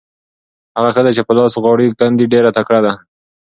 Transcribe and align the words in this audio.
هغه 0.77 0.89
ښځه 0.95 1.11
چې 1.15 1.21
په 1.27 1.31
لاس 1.37 1.53
غاړې 1.63 1.95
ګنډي 1.99 2.25
ډېره 2.33 2.49
تکړه 2.57 2.79
ده. 2.85 2.91